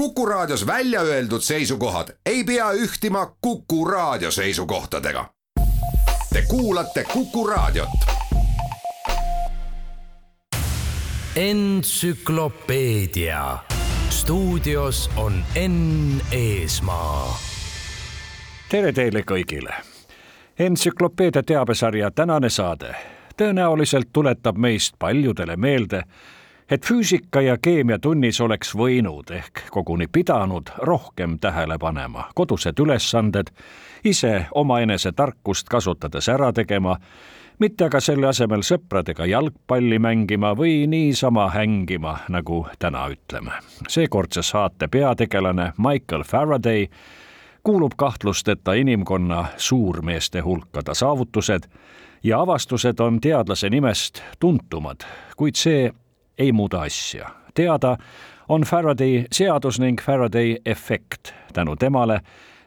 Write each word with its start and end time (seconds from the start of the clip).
Kuku 0.00 0.26
Raadios 0.26 0.66
välja 0.66 1.00
öeldud 1.00 1.40
seisukohad 1.40 2.08
ei 2.26 2.44
pea 2.44 2.72
ühtima 2.72 3.36
Kuku 3.40 3.84
Raadio 3.84 4.30
seisukohtadega. 4.30 5.30
Te 6.32 6.42
kuulate 6.48 7.04
Kuku 7.12 7.46
Raadiot. 7.46 7.88
entsüklopeedia 11.36 13.58
stuudios 14.08 15.10
on 15.16 15.44
Enn 15.54 16.20
Eesmaa. 16.32 17.38
tere 18.68 18.92
teile 18.92 19.20
kõigile. 19.20 19.74
entsüklopeedia 20.58 21.42
teabesarja 21.42 22.10
tänane 22.10 22.50
saade 22.50 22.94
tõenäoliselt 23.36 24.08
tuletab 24.12 24.56
meist 24.56 24.94
paljudele 24.98 25.56
meelde, 25.56 26.02
et 26.70 26.86
füüsika 26.86 27.40
ja 27.40 27.56
keemia 27.58 27.98
tunnis 27.98 28.40
oleks 28.40 28.74
võinud 28.76 29.30
ehk 29.34 29.66
koguni 29.70 30.06
pidanud 30.06 30.70
rohkem 30.78 31.38
tähele 31.38 31.78
panema, 31.78 32.28
kodused 32.34 32.78
ülesanded 32.78 33.50
ise 34.04 34.46
omaenese 34.54 35.12
tarkust 35.12 35.68
kasutades 35.68 36.28
ära 36.28 36.52
tegema 36.52 36.96
mitte 37.60 37.84
aga 37.84 38.00
selle 38.00 38.28
asemel 38.30 38.62
sõpradega 38.64 39.26
jalgpalli 39.28 39.98
mängima 40.00 40.54
või 40.56 40.86
niisama 40.88 41.50
hängima, 41.52 42.16
nagu 42.28 42.66
täna 42.78 43.08
ütleme. 43.12 43.52
seekordse 43.88 44.42
saate 44.42 44.88
peategelane 44.88 45.72
Michael 45.76 46.24
Faraday 46.24 46.86
kuulub 47.62 47.92
kahtlusteta 47.96 48.72
inimkonna 48.72 49.44
suurmeeste 49.56 50.40
hulka, 50.40 50.82
ta 50.82 50.94
saavutused 50.94 51.68
ja 52.22 52.40
avastused 52.40 53.00
on 53.00 53.20
teadlase 53.20 53.70
nimest 53.70 54.22
tuntumad, 54.40 55.04
kuid 55.36 55.54
see 55.54 55.90
ei 56.40 56.52
muuda 56.52 56.80
asja. 56.80 57.28
teada 57.54 57.96
on 58.48 58.62
Faraday 58.62 59.24
seadus 59.32 59.80
ning 59.80 60.00
Faraday 60.00 60.56
efekt. 60.66 61.32
tänu 61.52 61.76
temale 61.76 62.20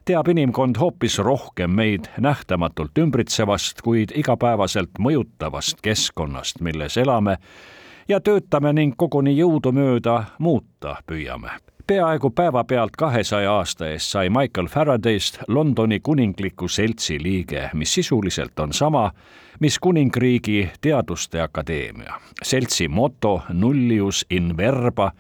teab 0.06 0.28
inimkond 0.28 0.76
hoopis 0.80 1.20
rohkem 1.20 1.72
meid 1.72 2.06
nähtamatult 2.20 2.98
ümbritsevast, 2.98 3.82
kuid 3.82 4.12
igapäevaselt 4.16 5.00
mõjutavast 5.00 5.82
keskkonnast, 5.82 6.62
milles 6.62 6.98
elame 6.98 7.38
ja 8.08 8.20
töötame 8.20 8.74
ning 8.74 8.96
koguni 8.98 9.38
jõudumööda 9.38 10.24
muuta 10.40 10.98
püüame. 11.08 11.58
Peaaegu 11.88 12.30
päevapealt 12.30 12.92
kahesaja 12.98 13.54
aasta 13.54 13.88
eest 13.88 14.06
sai 14.06 14.30
Michael 14.30 14.68
Faraday'st 14.68 15.38
Londoni 15.48 16.00
kuningliku 16.00 16.68
seltsi 16.68 17.24
liige, 17.24 17.70
mis 17.74 17.94
sisuliselt 17.94 18.60
on 18.60 18.74
sama, 18.74 19.12
mis 19.60 19.80
kuningriigi 19.80 20.70
teaduste 20.82 21.42
akadeemia. 21.42 22.14
seltsi 22.44 22.88
moto 22.88 23.42
nullius 23.54 24.26
in 24.30 24.58
verba 24.58 25.12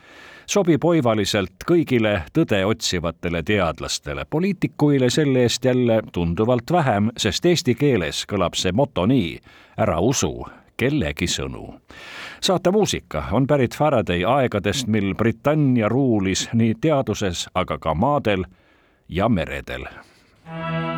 sobib 0.46 0.84
oivaliselt 0.84 1.64
kõigile 1.72 2.22
tõde 2.34 2.66
otsivatele 2.66 3.44
teadlastele, 3.44 4.26
poliitikuile 4.30 5.10
selle 5.10 5.42
eest 5.48 5.66
jälle 5.66 6.02
tunduvalt 6.12 6.72
vähem, 6.72 7.12
sest 7.18 7.46
eesti 7.46 7.76
keeles 7.76 8.26
kõlab 8.32 8.56
see 8.56 8.72
moto 8.72 9.06
nii, 9.06 9.40
ära 9.78 10.00
usu 10.00 10.46
kellegi 10.84 11.28
sõnu. 11.32 11.80
saate 12.44 12.72
muusika 12.72 13.24
on 13.32 13.48
pärit 13.48 13.76
Faraday 13.76 14.26
aegadest, 14.28 14.88
mil 14.88 15.14
Britannia 15.16 15.90
ruulis 15.90 16.50
nii 16.54 16.76
teaduses, 16.82 17.48
aga 17.56 17.78
ka 17.80 17.94
maadel 17.94 18.44
ja 19.08 19.30
meredel. 19.30 19.88
Britain 20.44 20.93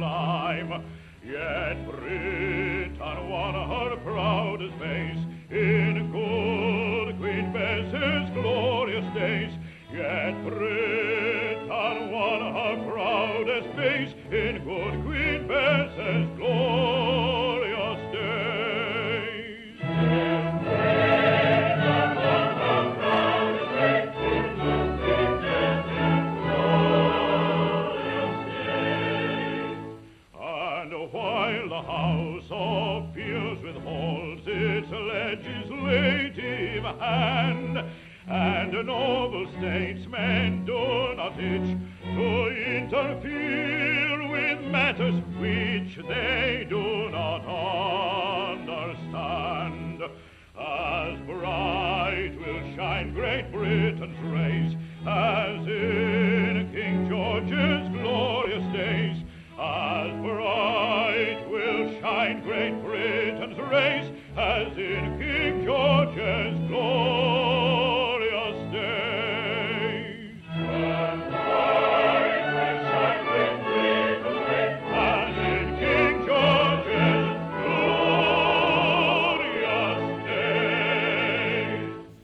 sublime. 0.00 0.84
Yet 1.22 1.86
Britain 1.86 3.30
won 3.30 3.54
her 3.54 3.96
proudest 4.02 4.78
base 4.78 5.18
in 5.50 6.10
good 6.10 7.18
Queen 7.18 7.52
Bess's 7.52 8.30
glorious 8.32 9.04
days. 9.14 9.52
Yet 9.92 10.42
Britain 10.44 12.10
won 12.12 12.40
her 12.54 12.90
proudest 12.90 13.76
base 13.76 14.14
in 14.30 14.64
good 14.64 15.04
Queen 15.04 15.46
Bess's 15.46 16.28
glorious 16.38 17.09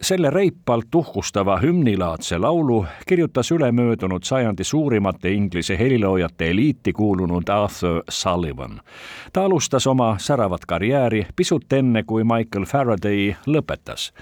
selle 0.07 0.31
reipalt 0.31 0.95
uhkustava 0.95 1.59
hümnilaadse 1.59 2.39
laulu 2.39 2.87
kirjutas 3.09 3.51
ülemöödunud 3.51 4.23
sajandi 4.23 4.65
suurimate 4.65 5.33
Inglise 5.33 5.79
heliloojate 5.79 6.51
eliiti 6.51 6.93
kuulunud 6.93 7.49
Arthur 7.49 8.03
Sullivan. 8.09 8.81
ta 9.33 9.45
alustas 9.45 9.87
oma 9.87 10.17
säravat 10.19 10.67
karjääri 10.67 11.27
pisut 11.37 11.73
enne, 11.73 12.03
kui 12.03 12.25
Michael 12.25 12.65
Faraday 12.65 13.35
lõpetas. 13.47 14.13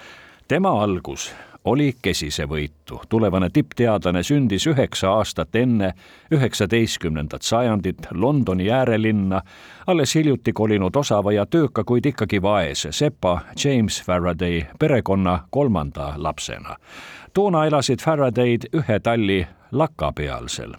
tema 0.49 0.83
algus 0.83 1.35
oli 1.65 1.95
kesisevõitu. 2.03 3.01
tulevane 3.09 3.51
tippteadlane 3.51 4.23
sündis 4.23 4.67
üheksa 4.67 5.11
aastat 5.11 5.57
enne 5.57 5.93
üheksateistkümnendat 6.31 7.43
sajandit 7.43 8.07
Londoni 8.11 8.71
äärelinna, 8.71 9.41
alles 9.87 10.15
hiljuti 10.15 10.53
kolinud 10.53 10.97
osava 10.97 11.33
ja 11.33 11.47
tööka, 11.47 11.85
kuid 11.85 12.07
ikkagi 12.07 12.43
vaese 12.43 12.93
sepa 12.93 13.41
James 13.65 14.03
Faraday 14.03 14.63
perekonna 14.79 15.39
kolmanda 15.51 16.13
lapsena. 16.17 16.77
toona 17.35 17.67
elasid 17.67 18.01
Faraday'd 18.01 18.69
ühe 18.73 19.01
talli 19.01 19.47
lakapealsel. 19.73 20.73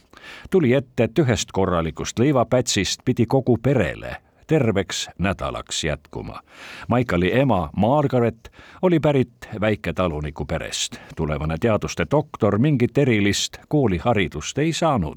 tuli 0.49 0.73
ette, 0.73 1.03
et 1.03 1.19
ühest 1.19 1.51
korralikust 1.51 2.19
leivapätsist 2.19 3.01
pidi 3.05 3.25
kogu 3.25 3.57
perele 3.57 4.24
terveks 4.47 5.09
nädalaks 5.17 5.83
jätkuma. 5.83 6.39
Michaeli 6.87 7.39
ema 7.39 7.69
Margaret 7.77 8.51
oli 8.81 8.99
pärit 8.99 9.31
väiketaluniku 9.61 10.45
perest. 10.45 10.99
tulevane 11.15 11.57
teaduste 11.57 12.05
doktor 12.11 12.57
mingit 12.57 12.97
erilist 12.97 13.57
kooliharidust 13.67 14.57
ei 14.57 14.73
saanud. 14.73 15.15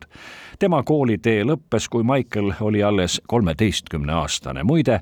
tema 0.59 0.83
koolitee 0.83 1.45
lõppes, 1.45 1.89
kui 1.91 2.03
Michael 2.03 2.53
oli 2.61 2.83
alles 2.83 3.23
kolmeteistkümneaastane. 3.27 4.63
muide, 4.63 5.01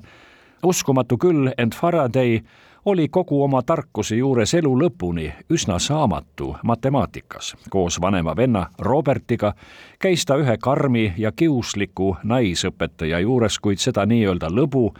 uskumatu 0.63 1.17
küll, 1.17 1.51
ent 1.57 1.75
Faraday 1.75 2.39
oli 2.87 3.07
kogu 3.07 3.43
oma 3.43 3.61
tarkuse 3.61 4.15
juures 4.15 4.53
elu 4.53 4.69
lõpuni 4.79 5.27
üsna 5.51 5.79
saamatu 5.79 6.55
matemaatikas. 6.63 7.55
koos 7.69 8.01
vanema 8.01 8.35
venna 8.35 8.67
Robertiga 8.79 9.53
käis 9.99 10.25
ta 10.25 10.35
ühe 10.35 10.57
karmi 10.57 11.13
ja 11.17 11.31
kiusliku 11.31 12.15
naisõpetaja 12.23 13.19
juures, 13.19 13.59
kuid 13.59 13.83
seda 13.83 14.05
nii-öelda 14.05 14.47
lõbu 14.47 14.93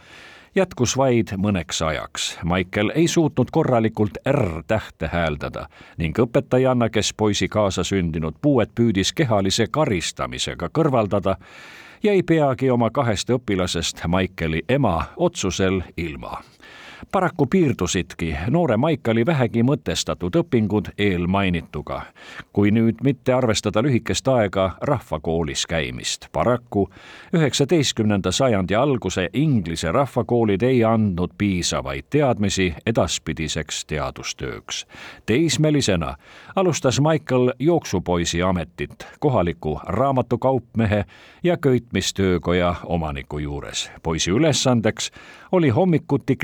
jätkus 0.54 0.96
vaid 0.96 1.32
mõneks 1.36 1.80
ajaks. 1.86 2.38
Michael 2.44 2.92
ei 2.94 3.08
suutnud 3.08 3.48
korralikult 3.52 4.20
R-tähte 4.30 5.08
hääldada 5.12 5.68
ning 5.96 6.18
õpetajanna, 6.18 6.90
kes 6.90 7.14
poisi 7.16 7.48
kaasasündinud 7.48 8.36
puuet 8.42 8.74
püüdis 8.74 9.12
kehalise 9.12 9.66
karistamisega 9.70 10.68
kõrvaldada, 10.78 11.36
jäi 12.02 12.22
peagi 12.22 12.70
oma 12.70 12.90
kahest 12.90 13.30
õpilasest 13.30 14.04
Maikeli 14.06 14.62
ema 14.68 15.02
otsusel 15.16 15.82
ilma 15.96 16.42
paraku 17.12 17.46
piirdusidki 17.46 18.36
noore 18.50 18.76
Maikali 18.76 19.26
vähegi 19.26 19.62
mõtestatud 19.62 20.36
õpingud 20.36 20.90
eelmainituga, 20.98 22.02
kui 22.52 22.70
nüüd 22.70 23.02
mitte 23.04 23.32
arvestada 23.32 23.82
lühikest 23.82 24.28
aega 24.28 24.70
rahvakoolis 24.80 25.66
käimist. 25.66 26.26
paraku 26.32 26.90
üheksateistkümnenda 27.32 28.32
sajandi 28.32 28.74
alguse 28.74 29.28
Inglise 29.32 29.92
rahvakoolid 29.92 30.62
ei 30.62 30.84
andnud 30.84 31.30
piisavaid 31.38 32.04
teadmisi 32.10 32.74
edaspidiseks 32.86 33.84
teadustööks. 33.84 34.86
teismelisena 35.26 36.16
alustas 36.56 37.00
Michael 37.00 37.52
jooksupoisi 37.58 38.42
ametit 38.42 39.06
kohaliku 39.18 39.80
raamatukaupmehe 39.86 41.04
ja 41.42 41.56
köitmistöökoja 41.56 42.74
omaniku 42.84 43.38
juures. 43.38 43.90
poisi 44.02 44.30
ülesandeks 44.30 45.10
oli 45.52 45.68
hommikuti 45.68 46.36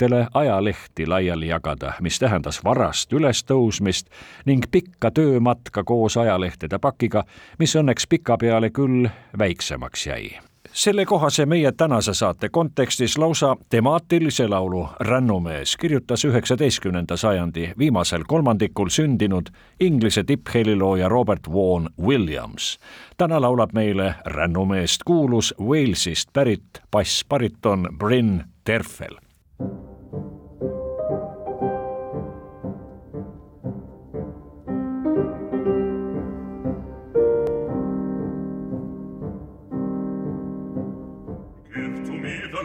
klientidele 0.00 0.26
ajalehti 0.34 1.06
laiali 1.06 1.48
jagada, 1.48 1.92
mis 2.00 2.18
tähendas 2.18 2.64
varast 2.64 3.12
ülestõusmist 3.12 4.06
ning 4.46 4.64
pikka 4.70 5.10
töömatka 5.10 5.84
koos 5.84 6.16
ajalehtede 6.16 6.78
pakiga, 6.78 7.24
mis 7.58 7.76
õnneks 7.76 8.06
pikapeale 8.08 8.70
küll 8.70 9.08
väiksemaks 9.38 10.06
jäi 10.06 10.40
sellekohase 10.72 11.46
meie 11.46 11.72
tänase 11.72 12.14
saate 12.14 12.48
kontekstis 12.48 13.18
lausa 13.18 13.56
temaatilise 13.70 14.48
laulu 14.48 14.88
Rännumees 15.00 15.76
kirjutas 15.76 16.24
üheksateistkümnenda 16.24 17.16
sajandi 17.16 17.72
viimasel 17.78 18.22
kolmandikul 18.28 18.88
sündinud 18.88 19.50
Inglise 19.80 20.24
tipphelilooja 20.24 21.08
Robert 21.08 21.48
Vaughan 21.48 21.90
Williams. 22.00 22.78
täna 23.16 23.40
laulab 23.40 23.72
meile 23.72 24.14
Rännumeest 24.26 25.02
kuulus 25.04 25.54
Walesist 25.60 26.30
pärit 26.32 26.82
bassbariton 26.90 27.88
Bryn 27.98 28.44
Terfel 28.64 29.18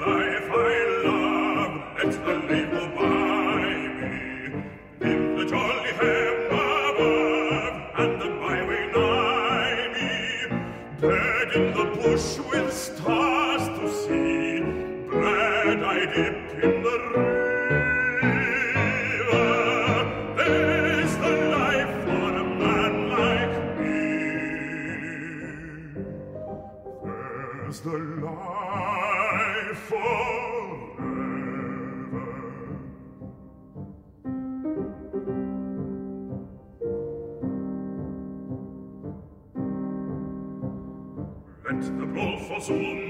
life 0.08 0.52
I 0.52 1.04
love, 1.06 1.98
It's 2.04 2.18
the 2.18 2.36
label 2.50 2.88
buy 2.96 3.76
me. 4.00 5.10
In 5.12 5.38
the 5.38 5.46
joy 5.46 5.75
Jerusalem. 42.66 43.05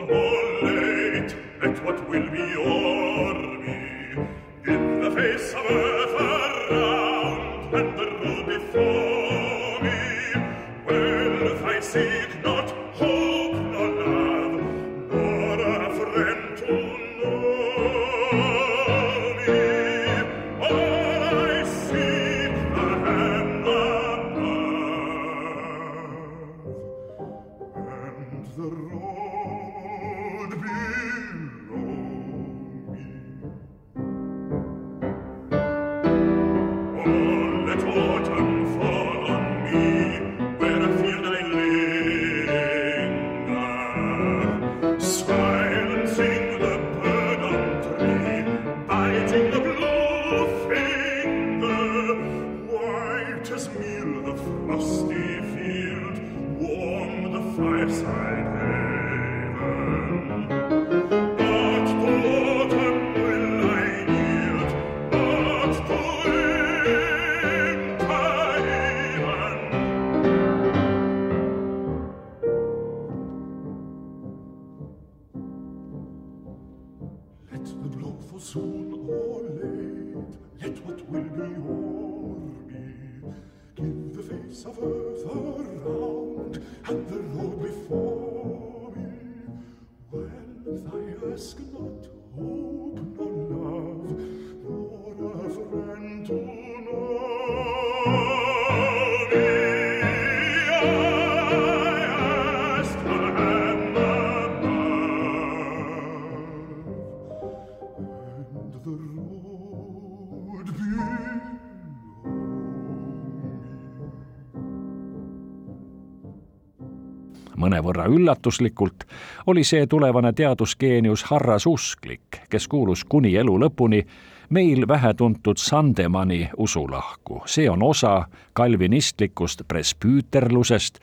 Mõnevõrra 117.57 118.05
üllatuslikult 118.11 119.03
oli 119.47 119.63
see 119.63 119.87
tulevane 119.87 120.33
teadusgeenius 120.33 121.23
Harras 121.23 121.65
usklik, 121.65 122.45
kes 122.49 122.67
kuulus 122.67 123.03
kuni 123.03 123.35
elu 123.35 123.59
lõpuni 123.59 124.05
meil 124.49 124.87
vähetuntud 124.87 125.57
Sandemani 125.57 126.49
usulahku. 126.57 127.41
see 127.45 127.69
on 127.69 127.83
osa 127.83 128.25
kalvinistlikust 128.53 129.61
presbüüterlusest, 129.67 130.99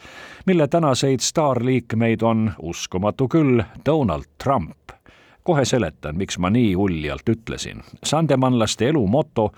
mille 0.46 0.68
tänaseid 0.68 1.20
staarliikmeid 1.20 2.22
on 2.22 2.52
uskumatu 2.58 3.28
küll 3.28 3.62
Donald 3.86 4.24
Trump. 4.42 4.78
kohe 5.42 5.64
seletan, 5.64 6.16
miks 6.16 6.38
ma 6.38 6.50
nii 6.50 6.76
uljalt 6.76 7.28
ütlesin. 7.28 7.82
sandemanlaste 8.04 8.88
elu 8.88 9.06
moto 9.06 9.52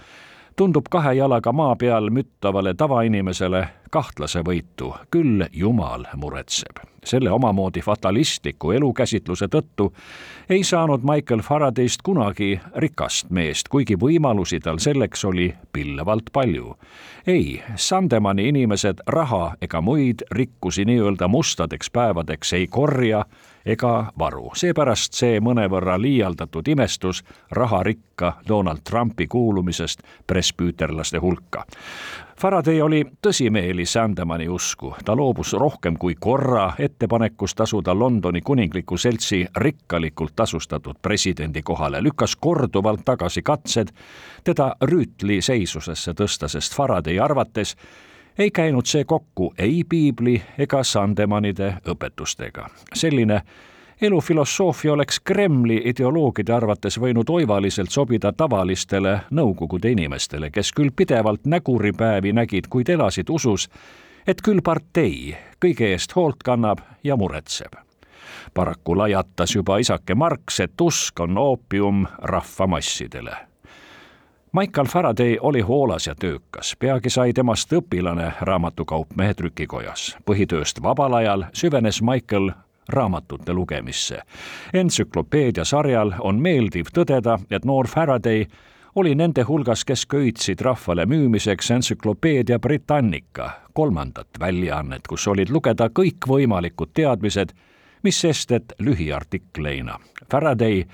tundub 0.57 0.87
kahe 0.91 1.15
jalaga 1.15 1.53
maa 1.53 1.77
peal 1.77 2.11
müttavale 2.11 2.75
tavainimesele 2.75 3.69
kahtlasevõitu, 3.95 4.95
küll 5.11 5.47
Jumal 5.53 6.05
muretseb. 6.17 6.83
selle 7.05 7.31
omamoodi 7.31 7.81
fatalistliku 7.85 8.71
elukäsitluse 8.73 9.47
tõttu 9.53 9.91
ei 10.49 10.65
saanud 10.65 11.03
Michael 11.05 11.43
Faraday'st 11.45 12.01
kunagi 12.03 12.61
rikast 12.77 13.31
meest, 13.31 13.69
kuigi 13.69 13.99
võimalusi 14.01 14.61
tal 14.65 14.81
selleks 14.81 15.25
oli 15.25 15.55
pillavalt 15.73 16.33
palju. 16.33 16.77
ei, 17.27 17.63
Sandemani 17.77 18.49
inimesed 18.49 19.05
raha 19.07 19.55
ega 19.63 19.81
muid 19.81 20.25
rikkusi 20.31 20.85
nii-öelda 20.85 21.29
mustadeks 21.29 21.91
päevadeks 21.91 22.53
ei 22.53 22.67
korja 22.67 23.25
ega 23.67 24.13
varu. 24.19 24.51
seepärast 24.55 25.13
see 25.13 25.41
mõnevõrra 25.41 26.01
liialdatud 26.01 26.69
imestus 26.69 27.25
raharikka 27.51 28.33
Donald 28.49 28.85
Trumpi 28.85 29.27
kuulumisest 29.27 30.03
presbüüterlaste 30.27 31.19
hulka. 31.19 31.65
Faraday 32.41 32.81
oli 32.83 33.05
tõsimeeli 33.23 33.87
Sandemani 33.87 34.49
usku, 34.49 34.95
ta 35.05 35.15
loobus 35.17 35.53
rohkem 35.53 35.95
kui 35.99 36.17
korra 36.21 36.73
ettepanekust 36.79 37.57
tasuda 37.57 37.95
Londoni 37.95 38.41
kuningliku 38.41 38.97
seltsi 38.97 39.47
rikkalikult 39.57 40.33
tasustatud 40.37 40.99
presidendi 41.03 41.63
kohale, 41.63 42.03
lükkas 42.03 42.37
korduvalt 42.37 43.05
tagasi 43.05 43.43
katsed. 43.43 43.95
Teda 44.45 44.75
rüütli 44.83 45.39
seisusesse 45.43 46.13
tõsta, 46.13 46.49
sest 46.49 46.75
Faraday 46.75 47.21
arvates 47.23 47.77
ei 48.39 48.51
käinud 48.51 48.87
see 48.87 49.05
kokku 49.05 49.53
ei 49.59 49.85
piibli 49.89 50.43
ega 50.59 50.83
Sandemanide 50.83 51.77
õpetustega. 51.87 52.67
selline 52.95 53.43
elufilosoofia 54.01 54.93
oleks 54.93 55.21
Kremli 55.21 55.83
ideoloogide 55.85 56.53
arvates 56.53 56.99
võinud 57.01 57.31
oivaliselt 57.31 57.91
sobida 57.91 58.33
tavalistele 58.33 59.21
Nõukogude 59.31 59.91
inimestele, 59.91 60.51
kes 60.51 60.73
küll 60.73 60.91
pidevalt 60.97 61.45
näguripäevi 61.45 62.33
nägid, 62.33 62.69
kuid 62.71 62.89
elasid 62.89 63.31
usus, 63.31 63.69
et 64.27 64.43
küll 64.43 64.63
partei 64.65 65.37
kõige 65.61 65.93
eest 65.93 66.17
hoolt 66.17 66.43
kannab 66.45 66.79
ja 67.05 67.17
muretseb. 67.17 67.73
paraku 68.55 68.97
lajatas 68.97 69.55
juba 69.55 69.79
isake 69.79 70.15
Marx, 70.15 70.61
et 70.61 70.81
usk 70.81 71.21
on 71.21 71.39
oopium 71.39 72.07
rahvamassidele 72.23 73.37
Michael 74.55 74.87
Faraday 74.87 75.37
oli 75.41 75.61
hoolas 75.61 76.07
ja 76.07 76.15
töökas, 76.15 76.77
peagi 76.79 77.11
sai 77.11 77.33
temast 77.33 77.73
õpilane 77.73 78.33
raamatukaupmehe 78.41 79.35
trükikojas. 79.35 80.17
põhitööst 80.25 80.83
vabal 80.83 81.13
ajal 81.13 81.45
süvenes 81.53 82.03
Michael 82.03 82.51
raamatute 82.89 83.53
lugemisse. 83.53 84.19
entsüklopeedia 84.73 85.65
sarjal 85.65 86.13
on 86.21 86.41
meeldiv 86.41 86.87
tõdeda, 86.95 87.39
et 87.51 87.65
noor 87.65 87.87
Faraday 87.89 88.47
oli 88.95 89.15
nende 89.15 89.43
hulgas, 89.43 89.85
kes 89.85 90.07
köitsid 90.07 90.61
rahvale 90.61 91.07
müümiseks 91.07 91.71
entsüklopeedia 91.71 92.59
Britannica, 92.59 93.51
kolmandat 93.73 94.29
väljaannet, 94.41 95.07
kus 95.09 95.27
olid 95.29 95.51
lugeda 95.51 95.89
kõikvõimalikud 95.89 96.93
teadmised, 96.95 97.55
mis 98.03 98.21
sest, 98.21 98.53
et 98.53 98.73
lühiartikleina. 98.79 99.99
Faraday 100.31 100.85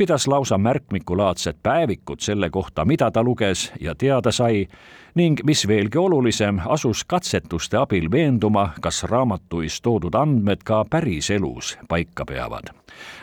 pidas 0.00 0.26
lausa 0.26 0.58
märkmikulaadset 0.58 1.56
päevikut 1.62 2.20
selle 2.20 2.50
kohta, 2.50 2.84
mida 2.84 3.10
ta 3.10 3.22
luges 3.22 3.72
ja 3.80 3.94
teada 3.94 4.32
sai 4.32 4.68
ning 5.14 5.42
mis 5.44 5.66
veelgi 5.68 5.98
olulisem, 5.98 6.60
asus 6.66 7.04
katsetuste 7.04 7.76
abil 7.76 8.08
veenduma, 8.10 8.70
kas 8.80 9.02
raamatuis 9.04 9.80
toodud 9.84 10.16
andmed 10.16 10.64
ka 10.64 10.84
päriselus 10.90 11.78
paika 11.88 12.24
peavad. 12.24 12.72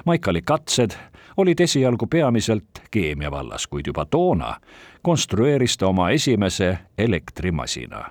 Maikali 0.05 0.41
katsed 0.41 0.93
olid 1.37 1.59
esialgu 1.59 2.07
peamiselt 2.07 2.83
keemia 2.91 3.31
vallas, 3.31 3.67
kuid 3.67 3.87
juba 3.87 4.05
toona 4.05 4.53
konstrueeris 5.01 5.77
ta 5.77 5.87
oma 5.87 6.09
esimese 6.09 6.77
elektrimasina 6.97 8.05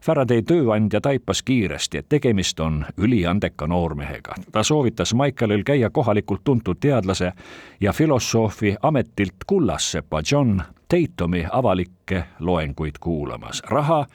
Faraday 0.00 0.42
tööandja 0.42 1.00
taipas 1.00 1.42
kiiresti, 1.42 1.98
et 1.98 2.08
tegemist 2.08 2.60
on 2.60 2.84
üliandeka 2.96 3.66
noormehega. 3.66 4.34
ta 4.52 4.62
soovitas 4.62 5.14
Michaelil 5.14 5.62
käia 5.64 5.90
kohalikult 5.90 6.40
tuntud 6.44 6.76
teadlase 6.80 7.32
ja 7.80 7.92
filosoofi 7.92 8.76
ametilt 8.82 9.44
kullassepa 9.46 10.22
John 10.32 10.60
Tatumi 10.88 11.44
avalikke 11.52 12.24
loenguid 12.38 12.94
kuulamas. 13.00 13.62
raha 13.68 14.06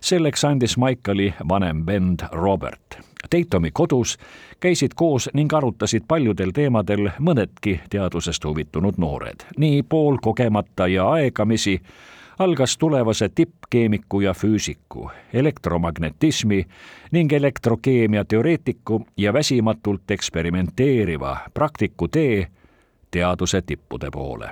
selleks 0.00 0.44
andis 0.44 0.76
Michaeli 0.78 1.34
vanem 1.48 1.86
vend 1.86 2.20
Robert. 2.32 2.98
Tatumi 3.30 3.70
kodus 3.70 4.18
käisid 4.60 4.90
koos 4.94 5.30
ning 5.34 5.54
arutasid 5.54 6.02
paljudel 6.08 6.50
teemadel 6.54 7.10
mõnedki 7.18 7.80
teadusest 7.90 8.44
huvitunud 8.44 8.94
noored. 8.98 9.46
nii 9.56 9.82
poolkogemata 9.82 10.86
ja 10.86 11.10
aegamisi 11.10 11.80
algas 12.38 12.78
tulevase 12.78 13.28
tippkeemiku 13.28 14.20
ja 14.20 14.34
füüsiku, 14.34 15.10
elektromagnetismi 15.32 16.66
ning 17.12 17.32
elektrokeemia 17.32 18.24
teoreetiku 18.24 19.06
ja 19.16 19.32
väsimatult 19.32 20.10
eksperimenteeriva 20.10 21.36
praktiku 21.54 22.08
tee 22.08 22.46
teaduse 23.10 23.62
tippude 23.62 24.10
poole 24.10 24.50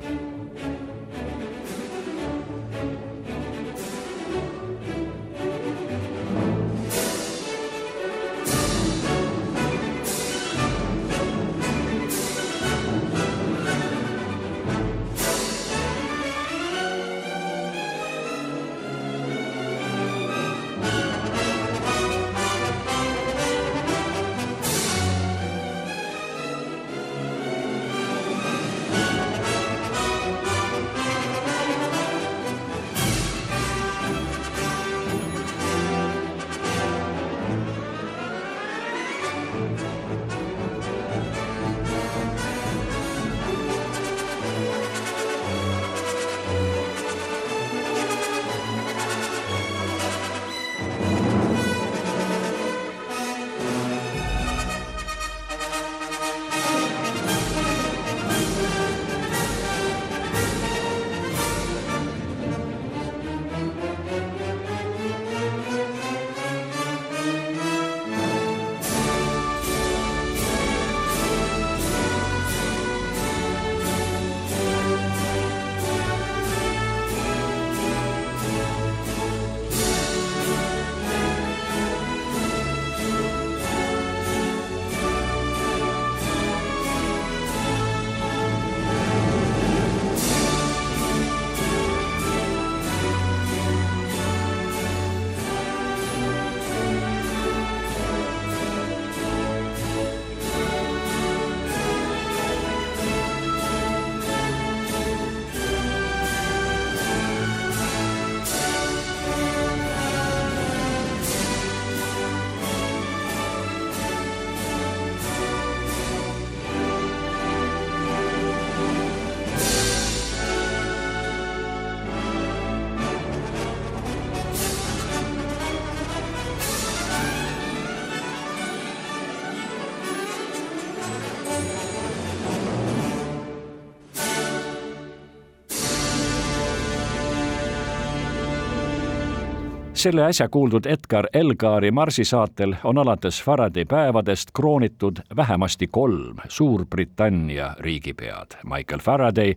selle 140.00 140.24
äsja 140.24 140.48
kuuldud 140.48 140.86
Edgar 140.86 141.26
Elgari 141.32 141.90
marsisaatel 141.90 142.74
on 142.84 142.98
alates 142.98 143.42
Faraday 143.42 143.84
päevadest 143.84 144.48
kroonitud 144.56 145.16
vähemasti 145.36 145.86
kolm 145.86 146.36
Suurbritannia 146.48 147.74
riigipead. 147.78 148.46
Michael 148.64 149.00
Faraday 149.00 149.54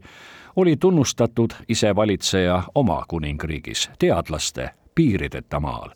oli 0.55 0.77
tunnustatud 0.77 1.49
isevalitseja 1.69 2.63
oma 2.75 3.05
kuningriigis, 3.07 3.89
teadlaste 3.99 4.69
piirideta 4.95 5.59
maal. 5.59 5.89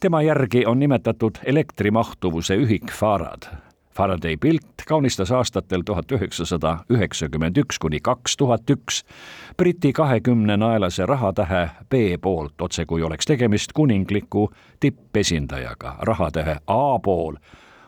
tema 0.00 0.22
järgi 0.22 0.66
on 0.66 0.78
nimetatud 0.78 1.34
elektrimahtuvuse 1.44 2.56
ühik 2.56 2.92
farad. 2.92 3.42
Faraday 3.96 4.36
pilt 4.36 4.82
kaunistas 4.88 5.32
aastatel 5.32 5.82
tuhat 5.86 6.12
üheksasada 6.12 6.78
üheksakümmend 6.90 7.56
üks 7.56 7.78
kuni 7.80 8.00
kaks 8.00 8.36
tuhat 8.36 8.70
üks 8.70 9.04
Briti 9.56 9.92
kahekümnenaelase 9.92 11.06
rahatähe 11.06 11.70
B 11.90 11.94
poolt, 12.20 12.60
otsekui 12.60 13.02
oleks 13.02 13.26
tegemist 13.26 13.72
kuningliku 13.72 14.50
tippesindajaga. 14.80 15.96
rahatähe 16.02 16.56
A 16.66 16.98
pool 16.98 17.34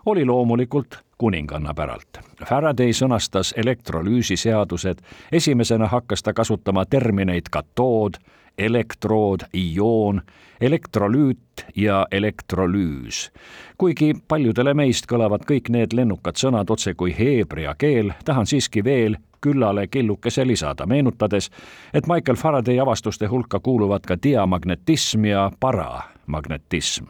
oli 0.06 0.24
loomulikult 0.24 0.98
kuninganna 1.18 1.74
päralt. 1.74 2.18
Faraday 2.46 2.92
sõnastas 2.96 3.52
elektrolüüsiseadused, 3.56 4.98
esimesena 5.32 5.86
hakkas 5.86 6.22
ta 6.22 6.32
kasutama 6.32 6.86
termineid 6.86 7.50
katood, 7.50 8.16
elektrood, 8.58 9.40
ioon, 9.54 10.22
elektrolüüt 10.60 11.66
ja 11.76 12.06
elektrolüüs. 12.10 13.30
kuigi 13.78 14.14
paljudele 14.28 14.74
meist 14.74 15.06
kõlavad 15.06 15.46
kõik 15.46 15.70
need 15.70 15.92
lennukad 15.92 16.36
sõnad 16.36 16.70
otse 16.70 16.94
kui 16.94 17.14
heebrea 17.18 17.74
keel, 17.78 18.12
tahan 18.24 18.46
siiski 18.46 18.84
veel 18.84 19.16
küllale 19.40 19.86
killukese 19.86 20.46
lisada, 20.46 20.86
meenutades, 20.86 21.50
et 21.94 22.06
Michael 22.06 22.36
Faraday 22.36 22.80
avastuste 22.80 23.26
hulka 23.26 23.60
kuuluvad 23.60 24.06
ka 24.06 24.16
diamagnetism 24.22 25.24
ja 25.24 25.50
paramagnetism. 25.60 27.04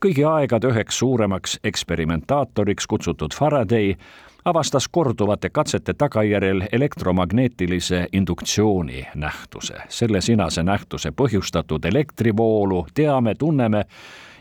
kõigi 0.00 0.24
aegade 0.24 0.68
üheks 0.68 0.98
suuremaks 0.98 1.58
eksperimentaatoriks 1.64 2.86
kutsutud 2.86 3.34
Faraday 3.34 3.94
avastas 4.44 4.88
korduvate 4.88 5.50
katsete 5.50 5.94
tagajärjel 5.94 6.62
elektromagnetilise 6.72 8.06
induktsiooni 8.12 9.06
nähtuse. 9.14 9.74
selle 9.88 10.20
sinase 10.20 10.62
nähtuse 10.62 11.10
põhjustatud 11.10 11.84
elektrivoolu 11.84 12.86
teame, 12.94 13.34
tunneme 13.34 13.84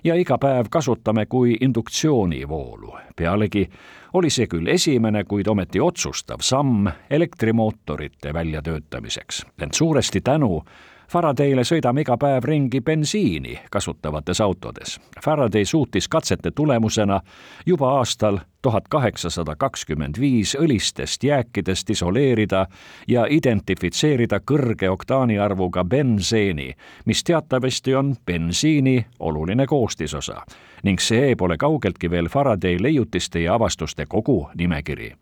ja 0.04 0.16
iga 0.16 0.38
päev 0.38 0.66
kasutame 0.70 1.26
kui 1.26 1.58
induktsioonivoolu. 1.62 2.98
pealegi 3.16 3.70
oli 4.14 4.30
see 4.30 4.48
küll 4.48 4.68
esimene, 4.68 5.24
kuid 5.24 5.48
ometi 5.48 5.80
otsustav 5.80 6.38
samm 6.42 6.88
elektrimootorite 7.10 8.34
väljatöötamiseks. 8.34 9.46
ent 9.62 9.74
suuresti 9.74 10.22
tänu 10.22 10.64
Faradayle 11.10 11.64
sõidame 11.66 12.04
iga 12.06 12.20
päev 12.22 12.46
ringi 12.46 12.84
bensiini 12.86 13.56
kasutavates 13.74 14.42
autodes. 14.46 15.00
Faraday 15.26 15.66
suutis 15.66 16.08
katsete 16.08 16.52
tulemusena 16.52 17.22
juba 17.66 17.90
aastal 17.98 18.38
tuhat 18.62 18.88
kaheksasada 18.94 19.56
kakskümmend 19.56 20.20
viis 20.20 20.54
õlistest 20.60 21.26
jääkidest 21.26 21.90
isoleerida 21.90 22.68
ja 23.08 23.26
identifitseerida 23.30 24.40
kõrge 24.52 24.90
oktaaniarvuga 24.90 25.84
benseeni, 25.86 26.76
mis 27.06 27.24
teatavasti 27.24 27.96
on 27.96 28.16
bensiini 28.26 29.06
oluline 29.20 29.66
koostisosa. 29.66 30.42
ning 30.84 31.00
see 31.00 31.36
pole 31.36 31.58
kaugeltki 31.58 32.10
veel 32.12 32.30
Faraday 32.30 32.78
leiutiste 32.80 33.40
ja 33.40 33.54
avastuste 33.54 34.06
kogu 34.06 34.50
nimekiri. 34.56 35.14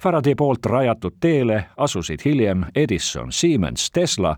Faraday 0.00 0.34
poolt 0.34 0.66
rajatud 0.66 1.14
teele 1.20 1.64
asusid 1.76 2.20
hiljem 2.24 2.64
Edison, 2.74 3.32
Siemens, 3.32 3.90
Tesla 3.90 4.36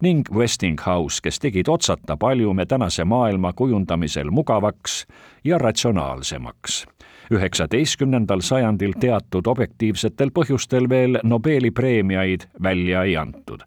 ning 0.00 0.22
Westinghouse, 0.34 1.22
kes 1.22 1.38
tegid 1.38 1.68
otsata 1.68 2.16
palju 2.16 2.54
me 2.54 2.66
tänase 2.66 3.04
maailma 3.04 3.52
kujundamisel 3.52 4.30
mugavaks 4.30 5.06
ja 5.44 5.58
ratsionaalsemaks 5.58 6.86
üheksateistkümnendal 7.30 8.40
sajandil 8.40 8.92
teatud 9.00 9.46
objektiivsetel 9.46 10.32
põhjustel 10.34 10.88
veel 10.88 11.18
Nobeli 11.22 11.70
preemiaid 11.70 12.48
välja 12.62 13.02
ei 13.02 13.16
antud. 13.16 13.60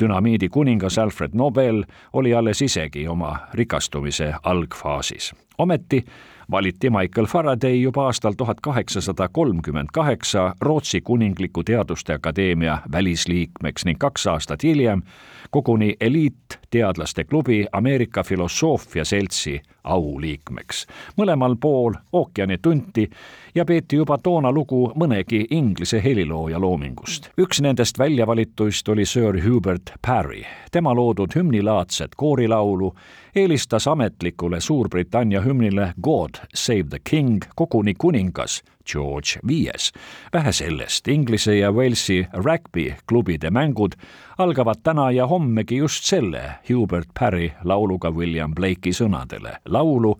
dünamiidi 0.00 0.48
kuningas 0.48 0.98
Alfred 0.98 1.30
Nobel 1.34 1.84
oli 2.12 2.34
alles 2.34 2.62
isegi 2.62 3.08
oma 3.08 3.36
rikastumise 3.54 4.32
algfaasis. 4.42 5.34
ometi 5.58 6.04
valiti 6.50 6.90
Michael 6.90 7.26
Faraday 7.26 7.82
juba 7.82 8.06
aastal 8.06 8.32
tuhat 8.36 8.60
kaheksasada 8.60 9.28
kolmkümmend 9.28 9.88
kaheksa 9.92 10.54
Rootsi 10.60 11.00
Kuningliku 11.00 11.64
Teaduste 11.64 12.14
Akadeemia 12.14 12.78
välisliikmeks 12.92 13.84
ning 13.84 13.98
kaks 13.98 14.26
aastat 14.26 14.62
hiljem 14.62 15.02
koguni 15.50 15.96
eliitteadlaste 16.00 17.24
klubi 17.24 17.66
Ameerika 17.72 18.22
Filosoofia 18.22 19.04
Seltsi 19.04 19.62
auliikmeks. 19.84 20.86
mõlemal 21.16 21.56
pool 21.60 21.94
ookeani 22.12 22.58
tunti 22.58 23.10
ja 23.54 23.64
peeti 23.64 23.96
juba 23.96 24.18
toona 24.18 24.52
lugu 24.52 24.92
mõnegi 24.94 25.46
inglise 25.50 26.02
helilooja 26.04 26.60
loomingust. 26.60 27.30
üks 27.40 27.60
nendest 27.60 27.98
väljavalituist 27.98 28.88
oli 28.88 29.06
Sir 29.06 29.40
Hubert 29.44 29.92
Parry. 30.06 30.42
tema 30.72 30.94
loodud 30.94 31.34
hümnilaadset 31.34 32.14
koorilaulu 32.16 32.94
eelistas 33.34 33.88
ametlikule 33.88 34.60
Suurbritannia 34.60 35.40
hümnile 35.40 35.92
God 36.02 36.30
Save 36.54 36.84
the 36.88 36.98
King 37.10 37.42
koguni 37.54 37.94
kuningas 37.98 38.62
George 38.92 39.40
Viies. 39.48 39.92
vähe 40.32 40.52
sellest, 40.52 41.08
Inglise 41.08 41.56
ja 41.58 41.72
Walesi 41.72 42.26
rugby-klubide 42.32 43.50
mängud 43.50 43.92
algavad 44.38 44.82
täna 44.82 45.10
ja 45.10 45.26
hommegi 45.26 45.76
just 45.76 46.04
selle 46.04 46.42
Hubert 46.68 47.08
Parry 47.20 47.50
lauluga 47.64 48.10
William 48.10 48.54
Blake'i 48.54 48.92
sõnadele. 48.92 49.56
laulu, 49.64 50.18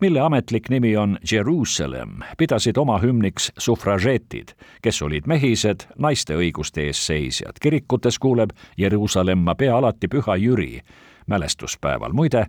mille 0.00 0.20
ametlik 0.20 0.68
nimi 0.68 0.96
on 0.96 1.18
Jeruusalemm, 1.32 2.22
pidasid 2.38 2.76
oma 2.76 2.98
hümniks 2.98 3.52
sufražeetid, 3.58 4.52
kes 4.82 5.02
olid 5.02 5.26
mehised, 5.26 5.86
naiste 5.98 6.36
õiguste 6.36 6.80
eest 6.80 7.02
seisjad. 7.02 7.58
kirikutes 7.60 8.18
kuuleb 8.18 8.50
Jeruusalemma 8.78 9.54
pea 9.54 9.76
alati 9.76 10.08
Püha 10.08 10.36
Jüri 10.36 10.80
mälestuspäeval. 11.26 12.12
muide, 12.12 12.46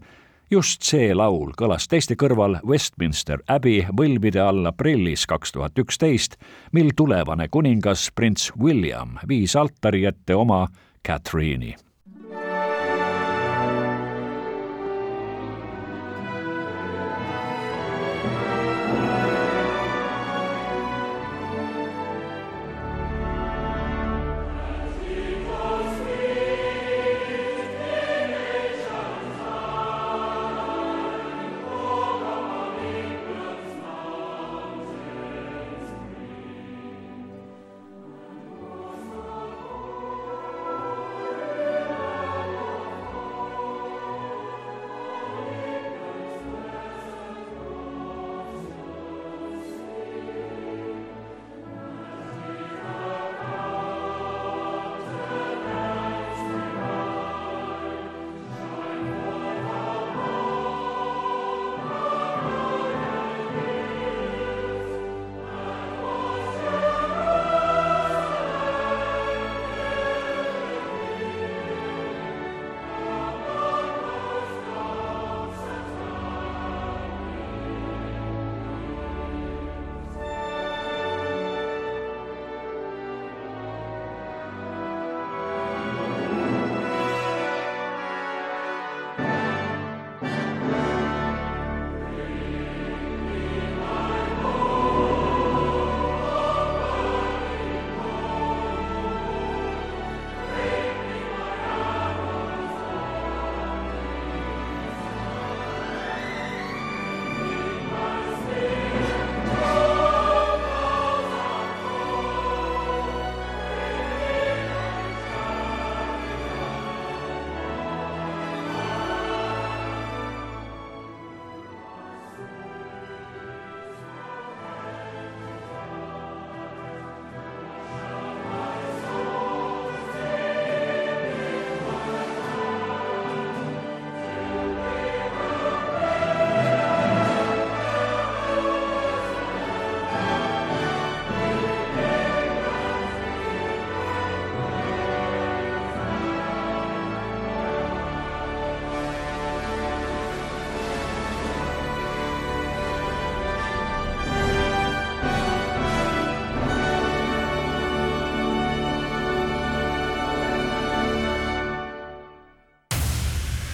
just 0.55 0.85
see 0.87 1.09
laul 1.11 1.49
kõlas 1.59 1.89
teiste 1.91 2.15
kõrval 2.15 2.59
Westminster 2.63 3.41
Abbey 3.51 3.83
võlvide 3.97 4.39
all 4.39 4.69
aprillis 4.69 5.25
kaks 5.27 5.51
tuhat 5.55 5.75
üksteist, 5.81 6.37
mil 6.71 6.93
tulevane 6.95 7.49
kuningas 7.51 8.07
prints 8.15 8.51
William 8.55 9.17
viis 9.27 9.57
altari 9.59 10.05
ette 10.07 10.37
oma 10.39 10.63
Catherine'i 11.03 11.75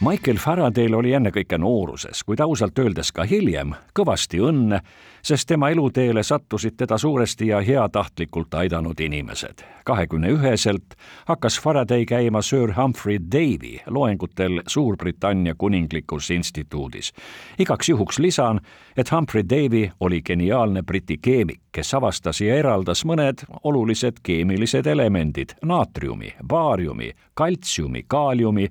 Michael 0.00 0.36
Faraday'l 0.40 0.94
oli 0.96 1.10
ennekõike 1.12 1.58
nooruses, 1.60 2.22
kuid 2.24 2.40
ausalt 2.40 2.78
öeldes 2.80 3.10
ka 3.12 3.26
hiljem 3.28 3.74
kõvasti 3.92 4.38
õnne, 4.40 4.78
sest 5.20 5.44
tema 5.50 5.68
eluteele 5.74 6.22
sattusid 6.24 6.78
teda 6.80 6.96
suuresti 6.98 7.50
ja 7.50 7.58
heatahtlikult 7.60 8.54
aidanud 8.54 9.00
inimesed. 9.00 9.60
kahekümne 9.84 10.30
üheselt 10.32 10.94
hakkas 11.28 11.60
Faraday 11.60 12.04
käima 12.06 12.42
Sir 12.42 12.72
Humphrey 12.76 13.18
Davy 13.32 13.78
loengutel 13.86 14.62
Suurbritannia 14.66 15.54
kuninglikus 15.54 16.30
instituudis. 16.30 17.12
igaks 17.58 17.88
juhuks 17.88 18.18
lisan, 18.18 18.60
et 18.96 19.12
Humphrey 19.12 19.44
Davy 19.44 19.90
oli 20.00 20.22
geniaalne 20.22 20.82
briti 20.82 21.18
keemik, 21.18 21.60
kes 21.72 21.94
avastas 21.94 22.40
ja 22.40 22.54
eraldas 22.54 23.04
mõned 23.04 23.44
olulised 23.64 24.16
keemilised 24.22 24.86
elemendid 24.86 25.50
naatriumi, 25.62 26.32
baariumi, 26.46 27.12
kaltsiumi, 27.34 28.04
kaaliumi 28.08 28.68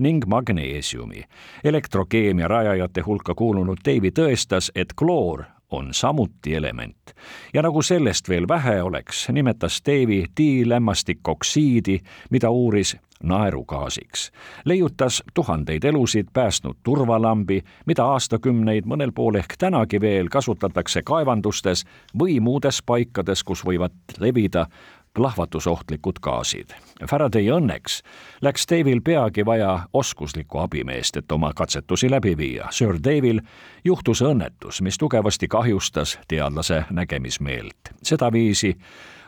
ning 0.00 0.26
magneesiumi. 0.26 1.24
elektrokeemia 1.64 2.48
rajajate 2.48 3.00
hulka 3.00 3.34
kuulunud 3.34 3.78
Davy 3.84 4.10
tõestas, 4.10 4.70
et 4.74 4.92
kloor 4.96 5.44
on 5.70 5.94
samuti 5.94 6.54
element. 6.54 7.14
ja 7.54 7.62
nagu 7.62 7.82
sellest 7.82 8.28
veel 8.28 8.48
vähe 8.48 8.82
oleks, 8.82 9.28
nimetas 9.28 9.82
Davy 9.86 10.24
diilämmastikoksiidi, 10.36 11.98
mida 12.30 12.50
uuris 12.50 12.96
naerugaasiks. 13.22 14.30
leiutas 14.64 15.22
tuhandeid 15.34 15.84
elusid 15.84 16.28
päästnud 16.32 16.76
turvalambi, 16.82 17.62
mida 17.86 18.04
aastakümneid 18.04 18.84
mõnel 18.84 19.12
pool 19.14 19.34
ehk 19.34 19.54
tänagi 19.58 20.00
veel 20.00 20.28
kasutatakse 20.28 21.02
kaevandustes 21.02 21.84
või 22.18 22.40
muudes 22.40 22.82
paikades, 22.86 23.44
kus 23.44 23.64
võivad 23.64 23.92
levida 24.18 24.66
plahvatusohtlikud 25.14 26.20
gaasid. 26.22 26.70
Faraday 27.10 27.50
õnneks 27.50 28.00
läks 28.42 28.66
Dave'il 28.70 29.00
peagi 29.04 29.44
vaja 29.46 29.78
oskuslikku 29.92 30.58
abimeest, 30.58 31.16
et 31.16 31.32
oma 31.32 31.52
katsetusi 31.54 32.10
läbi 32.10 32.36
viia. 32.36 32.68
Sir 32.70 32.98
Dave'il 33.04 33.40
juhtus 33.84 34.22
õnnetus, 34.22 34.82
mis 34.82 34.98
tugevasti 34.98 35.48
kahjustas 35.48 36.18
teadlase 36.28 36.84
nägemismeelt. 36.90 37.94
sedaviisi 38.02 38.76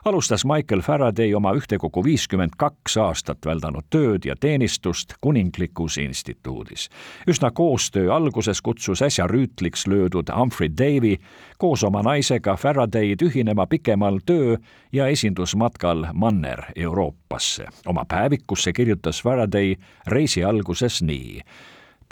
alustas 0.04 0.44
Michael 0.44 0.80
Faraday 0.80 1.34
oma 1.34 1.52
ühtekokku 1.52 2.04
viiskümmend 2.04 2.56
kaks 2.58 2.96
aastat 2.96 3.46
väldanud 3.46 3.86
tööd 3.90 4.26
ja 4.26 4.34
teenistust 4.36 5.14
Kuninglikus 5.20 5.98
Instituudis. 5.98 6.88
üsna 7.26 7.50
koostöö 7.50 8.14
alguses 8.14 8.62
kutsus 8.62 9.02
äsja 9.02 9.26
rüütliks 9.26 9.86
löödud 9.86 10.28
Humphrey 10.38 10.70
Davy 10.78 11.16
koos 11.58 11.84
oma 11.84 12.02
naisega 12.02 12.56
Faraday'd 12.56 13.22
ühinema 13.22 13.66
pikemal 13.66 14.18
töö- 14.26 14.58
ja 14.92 15.06
esindusmatkal 15.06 16.06
Manner-Euroopasse. 16.12 17.66
oma 17.86 18.04
päevikusse 18.08 18.72
kirjutas 18.72 19.22
Faraday 19.22 19.76
reisi 20.06 20.44
alguses 20.44 21.02
nii 21.02 21.40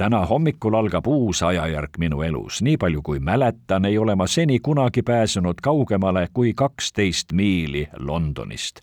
täna 0.00 0.26
hommikul 0.26 0.74
algab 0.74 1.06
uus 1.06 1.42
ajajärk 1.42 1.98
minu 1.98 2.22
elus, 2.22 2.62
nii 2.62 2.76
palju 2.80 3.02
kui 3.02 3.18
mäletan, 3.20 3.84
ei 3.84 3.98
ole 3.98 4.14
ma 4.16 4.26
seni 4.26 4.58
kunagi 4.58 5.02
pääsenud 5.02 5.60
kaugemale 5.62 6.28
kui 6.32 6.52
kaksteist 6.56 7.32
miili 7.32 7.88
Londonist. 7.98 8.80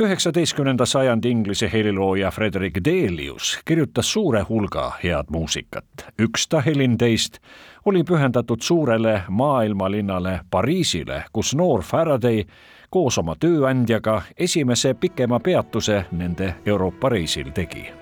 üheksateistkümnenda 0.00 0.86
sajandi 0.86 1.30
inglise 1.30 1.70
helilooja 1.72 2.30
Frederick 2.30 2.84
Delius 2.84 3.58
kirjutas 3.64 4.12
suure 4.12 4.42
hulga 4.48 4.92
head 5.04 5.24
muusikat. 5.30 5.84
üks 6.22 6.48
ta 6.48 6.60
helindeist 6.60 7.38
oli 7.84 8.02
pühendatud 8.02 8.60
suurele 8.60 9.22
maailmalinnale 9.28 10.40
Pariisile, 10.50 11.24
kus 11.32 11.54
noor 11.54 11.82
Faraday 11.82 12.44
koos 12.90 13.18
oma 13.18 13.36
tööandjaga 13.40 14.22
esimese 14.36 14.94
pikema 14.94 15.40
peatuse 15.40 16.04
nende 16.12 16.54
Euroopa 16.66 17.08
reisil 17.08 17.50
tegi 17.50 17.99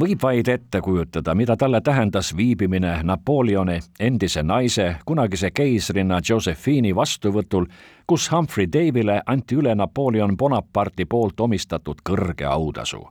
võib 0.00 0.22
vaid 0.22 0.48
ette 0.48 0.80
kujutada, 0.80 1.34
mida 1.34 1.56
talle 1.56 1.80
tähendas 1.80 2.32
viibimine 2.36 3.00
Napoleoni 3.02 3.78
endise 4.00 4.42
naise, 4.42 4.96
kunagise 5.06 5.50
keisrinna 5.50 6.20
Josephine'i 6.28 6.94
vastuvõtul, 6.94 7.66
kus 8.06 8.28
Humphrey 8.32 8.68
Davy'le 8.72 9.20
anti 9.26 9.56
üle 9.56 9.74
Napoleon 9.74 10.36
Bonaparte'i 10.36 11.06
poolt 11.06 11.40
omistatud 11.40 12.02
kõrge 12.04 12.46
autasu. 12.46 13.04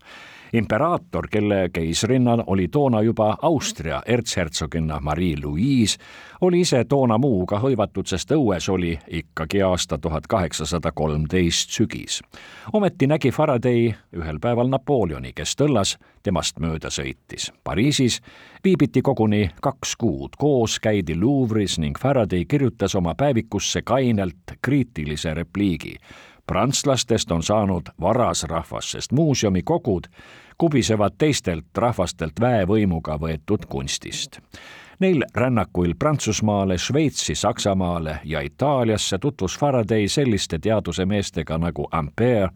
Imperaator, 0.53 1.27
kelle 1.31 1.69
keisrinna 1.73 2.37
oli 2.47 2.67
toona 2.67 3.01
juba 3.01 3.37
Austria 3.41 4.01
ertshertsoginna 4.05 4.99
Marie-Louise, 4.99 5.97
oli 6.41 6.61
ise 6.61 6.83
toona 6.85 7.17
muuga 7.17 7.59
hõivatud, 7.59 8.07
sest 8.07 8.31
õues 8.31 8.69
oli 8.69 8.93
ikkagi 9.07 9.61
aasta 9.61 9.97
tuhat 9.97 10.27
kaheksasada 10.27 10.91
kolmteist 10.91 11.69
sügis. 11.69 12.21
ometi 12.73 13.07
nägi 13.07 13.31
Faraday 13.31 13.93
ühel 14.15 14.39
päeval 14.39 14.67
Napoleoni, 14.67 15.33
kes 15.33 15.55
tõllas 15.55 15.97
temast 16.23 16.59
mööda 16.59 16.89
sõitis. 16.89 17.51
Pariisis 17.63 18.21
viibiti 18.63 19.01
koguni 19.01 19.49
kaks 19.61 19.95
kuud, 19.95 20.35
koos 20.37 20.79
käidi 20.79 21.15
Louvre'is 21.15 21.79
ning 21.79 21.97
Faraday 21.99 22.45
kirjutas 22.45 22.95
oma 22.95 23.15
päevikusse 23.15 23.81
kainelt 23.81 24.57
kriitilise 24.61 25.33
repliigi 25.33 25.97
prantslastest 26.47 27.31
on 27.31 27.43
saanud 27.43 27.89
varasrahvas, 28.01 28.91
sest 28.91 29.11
muuseumikogud 29.11 30.07
kubisevad 30.57 31.13
teistelt 31.17 31.77
rahvastelt 31.77 32.39
väevõimuga 32.41 33.17
võetud 33.21 33.65
kunstist. 33.69 34.39
Neil 34.99 35.23
rännakuil 35.35 35.93
Prantsusmaale, 35.99 36.77
Šveitsi, 36.77 37.35
Saksamaale 37.35 38.19
ja 38.23 38.41
Itaaliasse 38.41 39.17
tutvus 39.17 39.59
Faraday 39.59 40.07
selliste 40.07 40.59
teadusemeestega 40.59 41.57
nagu 41.57 41.87
Ampere 41.91 42.49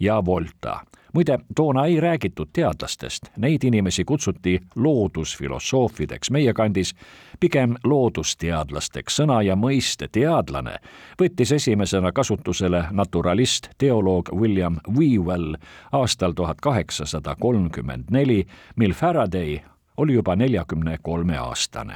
ja 0.00 0.24
Volta 0.24 0.80
muide, 1.16 1.38
toona 1.54 1.86
ei 1.86 2.00
räägitud 2.00 2.48
teadlastest, 2.52 3.30
neid 3.36 3.64
inimesi 3.64 4.04
kutsuti 4.04 4.60
loodusfilosoofideks, 4.74 6.30
meie 6.30 6.52
kandis 6.52 6.92
pigem 7.40 7.74
loodusteadlasteks. 7.84 9.16
sõna 9.16 9.40
ja 9.42 9.56
mõiste 9.56 10.08
teadlane 10.12 10.76
võttis 11.22 11.52
esimesena 11.56 12.12
kasutusele 12.12 12.84
naturalist, 12.90 13.70
teoloog 13.78 14.28
William 14.32 14.76
Whewell 14.98 15.56
aastal 15.92 16.32
tuhat 16.32 16.60
kaheksasada 16.60 17.36
kolmkümmend 17.40 18.10
neli, 18.10 18.46
mil 18.76 18.92
Faraday 18.92 19.60
oli 19.96 20.14
juba 20.14 20.36
neljakümne 20.36 20.98
kolme 21.02 21.38
aastane. 21.38 21.94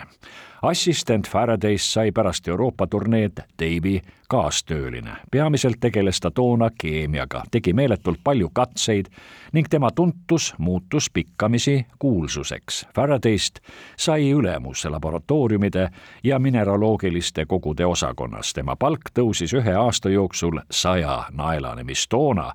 assistent 0.63 1.29
Faraday'st 1.29 1.93
sai 1.93 2.13
pärast 2.13 2.49
Euroopa 2.49 2.87
turneed 2.87 3.33
Davy 3.59 4.01
kaastööline. 4.29 5.11
peamiselt 5.31 5.77
tegeles 5.81 6.21
ta 6.21 6.31
toona 6.31 6.71
keemiaga, 6.79 7.43
tegi 7.51 7.73
meeletult 7.73 8.19
palju 8.25 8.51
katseid 8.53 9.07
ning 9.53 9.69
tema 9.71 9.91
tuntus 9.91 10.55
muutus 10.59 11.11
pikkamisi 11.11 11.87
kuulsuseks. 11.99 12.87
Faraday'st 12.95 13.59
sai 13.97 14.31
ülemus 14.31 14.85
laboratooriumide 14.85 15.89
ja 16.25 16.39
mineraloogiliste 16.39 17.47
kogude 17.47 17.87
osakonnas. 17.87 18.53
tema 18.53 18.77
palk 18.77 19.01
tõusis 19.19 19.55
ühe 19.55 19.75
aasta 19.75 20.09
jooksul 20.09 20.61
saja 20.71 21.25
naelani, 21.33 21.85
mis 21.85 22.09
toona 22.09 22.53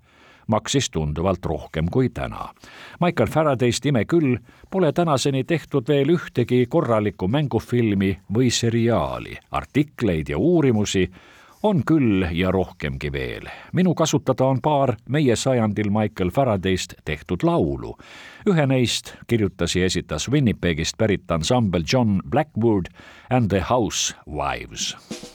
maksis 0.47 0.89
tunduvalt 0.89 1.45
rohkem 1.45 1.85
kui 1.91 2.09
täna. 2.09 2.49
Michael 3.01 3.29
Faraday'st 3.29 3.85
ime 3.85 4.05
küll 4.05 4.37
pole 4.71 4.91
tänaseni 4.91 5.43
tehtud 5.43 5.87
veel 5.87 6.13
ühtegi 6.15 6.65
korralikku 6.69 7.27
mängufilmi 7.27 8.17
või 8.33 8.51
seriaali, 8.51 9.37
artikleid 9.51 10.29
ja 10.29 10.37
uurimusi 10.37 11.09
on 11.65 11.81
küll 11.85 12.25
ja 12.31 12.51
rohkemgi 12.51 13.11
veel. 13.11 13.47
minu 13.73 13.95
kasutada 13.95 14.45
on 14.45 14.61
paar 14.61 14.95
meie 15.09 15.35
sajandil 15.35 15.89
Michael 15.89 16.29
Faraday'st 16.29 16.93
tehtud 17.05 17.43
laulu. 17.43 17.97
ühe 18.49 18.65
neist 18.67 19.13
kirjutas 19.27 19.75
ja 19.75 19.85
esitas 19.85 20.29
Winnipegist 20.31 20.97
pärit 20.97 21.31
ansambel 21.31 21.83
John 21.93 22.21
Blackwood 22.29 22.85
and 23.29 23.49
the 23.49 23.61
Housewives 23.69 25.34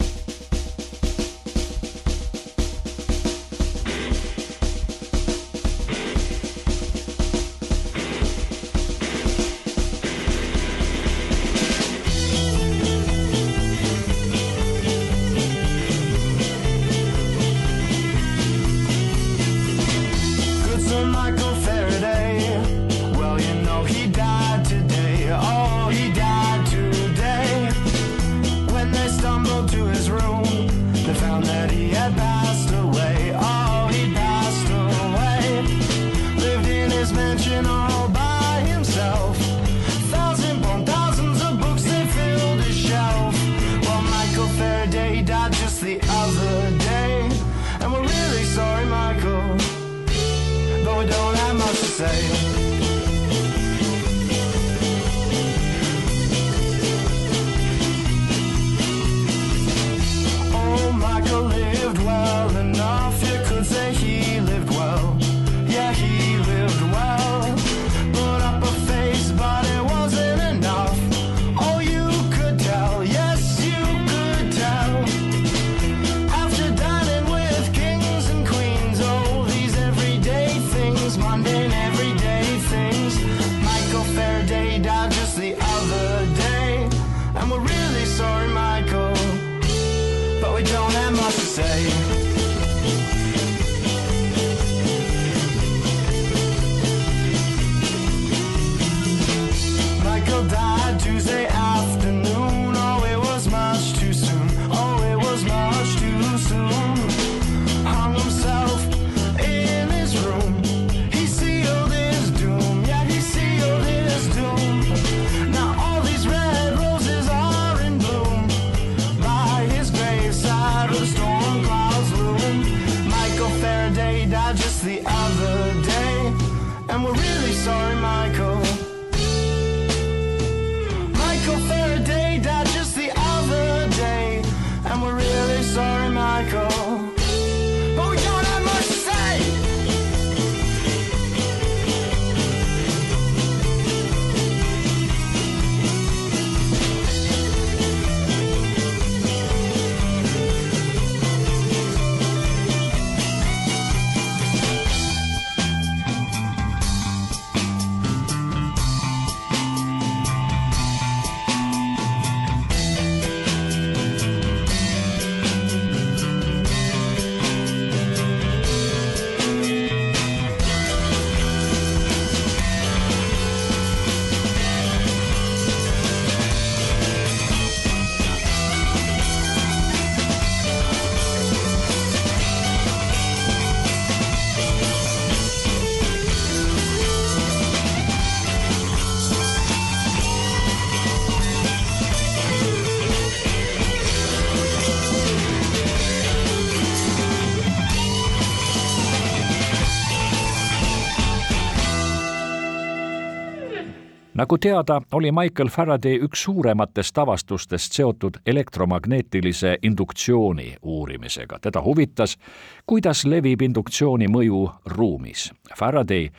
nagu 204.40 204.59
teada, 204.59 205.03
oli 205.12 205.33
Michael 205.33 205.68
Faraday 205.68 206.16
üks 206.24 206.44
suurematest 206.46 207.18
avastustest 207.18 207.92
seotud 207.92 208.38
elektromagnetilise 208.46 209.76
induktsiooni 209.83 210.76
uurimisega. 210.83 211.59
teda 211.59 211.83
huvitas, 211.83 212.38
kuidas 212.87 213.24
levib 213.24 213.62
induktsiooni 213.62 214.29
mõju 214.29 214.62
ruumis. 214.96 215.50
Faraday 215.79 216.31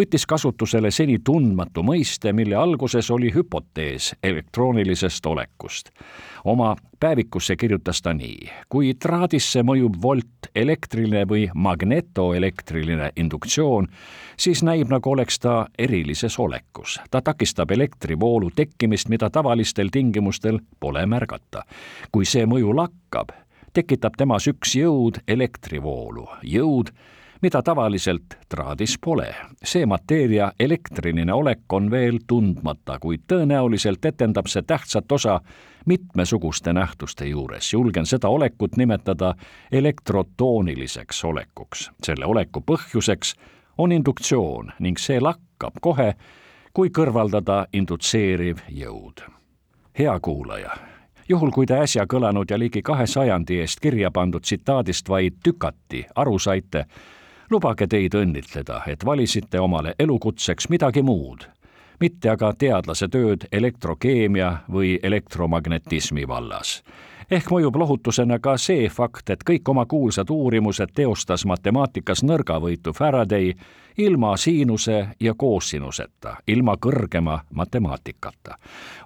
võttis 0.00 0.24
kasutusele 0.26 0.90
seni 0.90 1.18
tundmatu 1.24 1.82
mõiste, 1.84 2.32
mille 2.32 2.56
alguses 2.56 3.10
oli 3.10 3.32
hüpotees 3.34 4.14
elektroonilisest 4.22 5.26
olekust. 5.26 5.90
oma 6.44 6.76
päevikusse 7.00 7.56
kirjutas 7.56 8.02
ta 8.02 8.14
nii, 8.16 8.48
kui 8.68 8.94
traadisse 8.94 9.62
mõjub 9.62 9.98
volt 10.02 10.48
elektriline 10.54 11.26
või 11.28 11.50
magnetoelektriline 11.54 13.10
induktsioon, 13.16 13.88
siis 14.36 14.62
näib, 14.62 14.88
nagu 14.88 15.10
oleks 15.10 15.38
ta 15.38 15.66
erilises 15.78 16.38
olekus. 16.38 17.00
ta 17.10 17.20
takistab 17.20 17.70
elektrivoolu 17.70 18.50
tekkimist, 18.56 19.08
mida 19.08 19.30
tavalistel 19.30 19.88
tingimustel 19.92 20.60
pole 20.80 21.06
märgata. 21.06 21.62
kui 22.12 22.24
see 22.24 22.46
mõju 22.46 22.76
lakkab, 22.76 23.32
tekitab 23.72 24.16
temas 24.16 24.46
üks 24.46 24.74
jõud 24.74 25.20
elektrivoolu, 25.28 26.28
jõud, 26.42 26.90
mida 27.40 27.62
tavaliselt 27.62 28.24
traadis 28.48 28.98
pole. 29.00 29.34
see 29.64 29.86
mateeria 29.86 30.52
elektriline 30.60 31.32
olek 31.32 31.72
on 31.72 31.90
veel 31.90 32.18
tundmata, 32.26 32.98
kuid 32.98 33.20
tõenäoliselt 33.32 34.04
etendab 34.04 34.46
see 34.46 34.62
tähtsat 34.62 35.12
osa 35.12 35.40
mitmesuguste 35.86 36.72
nähtuste 36.72 37.26
juures. 37.26 37.72
julgen 37.72 38.06
seda 38.06 38.28
olekut 38.28 38.76
nimetada 38.76 39.34
elektrotooniliseks 39.72 41.24
olekuks. 41.24 41.90
selle 42.02 42.26
oleku 42.26 42.60
põhjuseks 42.60 43.34
on 43.78 43.92
induktsioon 43.92 44.72
ning 44.78 44.98
see 44.98 45.20
lakkab 45.20 45.80
kohe, 45.80 46.14
kui 46.72 46.88
kõrvaldada 46.88 47.66
indutseeriv 47.72 48.58
jõud. 48.68 49.20
hea 49.98 50.20
kuulaja 50.20 50.70
juhul 51.28 51.50
kui 51.50 51.66
te 51.66 51.78
äsja 51.78 52.06
kõlanud 52.10 52.50
ja 52.50 52.58
ligi 52.58 52.82
kahe 52.82 53.06
sajandi 53.06 53.60
eest 53.60 53.80
kirja 53.80 54.10
pandud 54.10 54.42
tsitaadist 54.42 55.08
vaid 55.08 55.36
tükati 55.42 56.04
aru 56.14 56.38
saite, 56.38 56.86
lubage 57.50 57.86
teid 57.90 58.14
õnnitleda, 58.14 58.82
et 58.86 59.04
valisite 59.04 59.60
omale 59.60 59.94
elukutseks 59.98 60.68
midagi 60.70 61.02
muud, 61.02 61.46
mitte 62.00 62.30
aga 62.30 62.52
teadlase 62.54 63.08
tööd 63.08 63.46
elektrokeemia 63.52 64.50
või 64.70 64.98
elektromagnetismi 65.02 66.28
vallas 66.28 66.80
ehk 67.30 67.50
mõjub 67.50 67.76
lohutusena 67.76 68.38
ka 68.42 68.56
see 68.58 68.88
fakt, 68.88 69.30
et 69.30 69.44
kõik 69.46 69.68
oma 69.70 69.86
kuulsad 69.86 70.30
uurimused 70.30 70.90
teostas 70.94 71.44
matemaatikas 71.46 72.24
nõrgavõitu 72.26 72.92
Faraday 72.92 73.52
ilma 73.98 74.36
siinuse 74.36 75.08
ja 75.20 75.34
koosinuseta, 75.34 76.36
ilma 76.48 76.76
kõrgema 76.76 77.40
matemaatikata. 77.54 78.58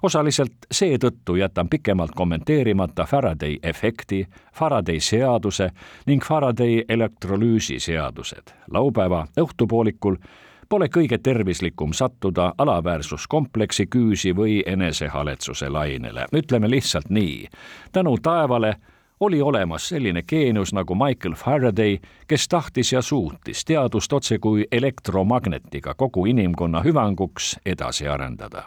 osaliselt 0.03 0.53
seetõttu 0.71 1.35
jätan 1.35 1.69
pikemalt 1.69 2.11
kommenteerimata 2.15 3.05
Faraday 3.05 3.57
efekti, 3.63 4.27
Faraday 4.53 4.99
seaduse 4.99 5.71
ning 6.05 6.23
Faraday 6.23 6.83
elektrolüüsi 6.89 7.79
seadused. 7.79 8.53
laupäeva 8.71 9.27
õhtupoolikul 9.39 10.15
pole 10.69 10.87
kõige 10.87 11.17
tervislikum 11.17 11.93
sattuda 11.93 12.53
alaväärsuskompleksi 12.57 13.87
küüsi 13.95 14.35
või 14.35 14.63
enesehaletsuse 14.65 15.69
lainele. 15.69 16.25
ütleme 16.33 16.69
lihtsalt 16.69 17.09
nii, 17.09 17.47
tänu 17.91 18.17
taevale 18.17 18.75
oli 19.19 19.41
olemas 19.41 19.89
selline 19.89 20.21
geenius 20.21 20.73
nagu 20.73 20.95
Michael 20.95 21.35
Faraday, 21.35 21.97
kes 22.27 22.47
tahtis 22.47 22.93
ja 22.93 23.01
suutis 23.01 23.65
teadust 23.65 24.13
otsekui 24.13 24.67
elektromagnetiga 24.71 25.93
kogu 25.93 26.25
inimkonna 26.25 26.81
hüvanguks 26.81 27.59
edasi 27.65 28.07
arendada. 28.07 28.63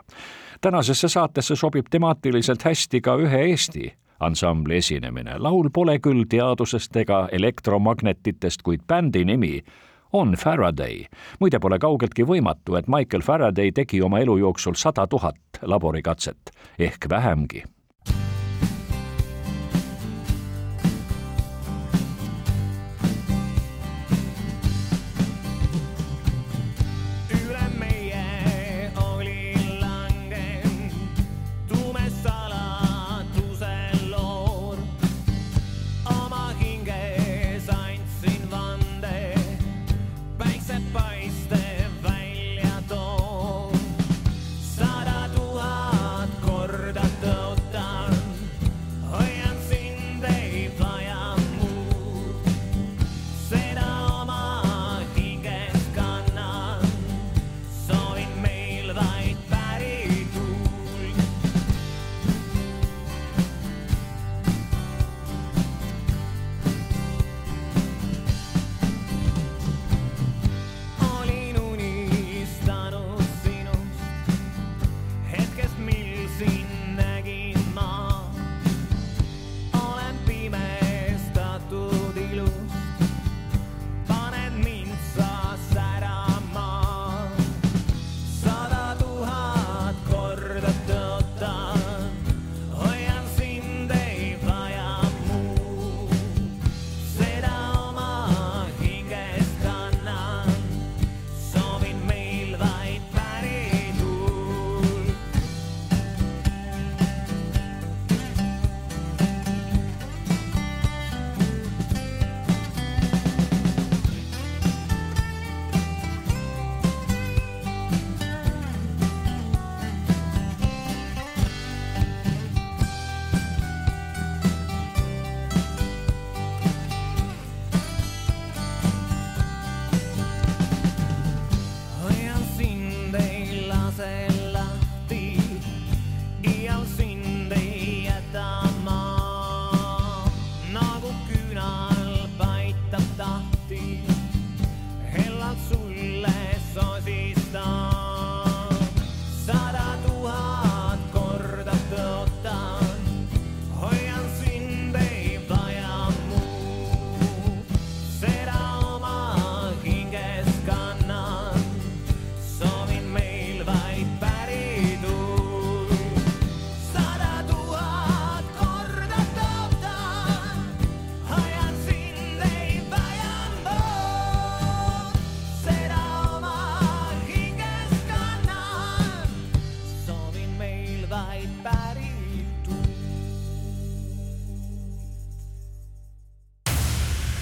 tänasesse 0.61 1.09
saatesse 1.09 1.57
sobib 1.57 1.87
temaatiliselt 1.91 2.63
hästi 2.63 3.01
ka 3.01 3.17
ühe 3.17 3.39
Eesti 3.39 3.93
ansambli 4.21 4.77
esinemine. 4.77 5.39
laul 5.39 5.71
pole 5.73 5.99
küll 5.99 6.25
teadusest 6.29 6.97
ega 6.97 7.29
elektromagnetitest, 7.33 8.63
kuid 8.63 8.81
bändi 8.89 9.25
nimi 9.25 9.63
on 10.13 10.35
Faraday. 10.37 11.05
muide, 11.41 11.59
pole 11.59 11.79
kaugeltki 11.79 12.25
võimatu, 12.25 12.77
et 12.79 12.89
Michael 12.89 13.23
Faraday 13.23 13.73
tegi 13.73 14.03
oma 14.03 14.21
elu 14.21 14.39
jooksul 14.39 14.75
sada 14.75 15.07
tuhat 15.07 15.63
laborikatset 15.63 16.55
ehk 16.79 17.09
vähemgi 17.11 17.65